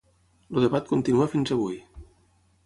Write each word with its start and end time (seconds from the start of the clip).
El 0.55 0.63
debat 0.65 0.89
continua 0.93 1.29
fins 1.35 1.53
avui. 1.57 1.79